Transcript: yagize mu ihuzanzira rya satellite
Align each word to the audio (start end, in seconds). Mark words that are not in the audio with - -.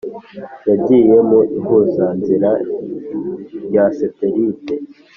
yagize 0.69 1.15
mu 1.29 1.39
ihuzanzira 1.57 2.51
rya 3.65 3.85
satellite 3.97 4.73